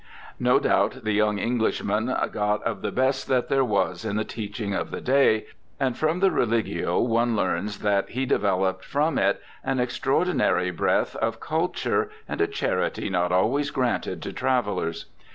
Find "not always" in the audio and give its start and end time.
13.11-13.69